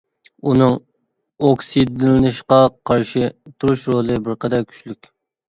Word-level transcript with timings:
ئۇنىڭ 0.51 0.77
ئوكسىدلىنىشقا 1.49 2.59
قارشى 2.91 3.29
تۇرۇش 3.51 3.85
رولى 3.93 4.19
بىرقەدەر 4.27 4.69
كۈچلۈك. 4.75 5.13